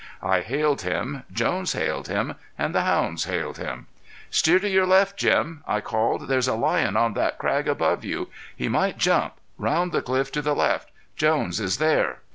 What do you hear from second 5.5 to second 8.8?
I called.. "There's a lion on that crag above you. He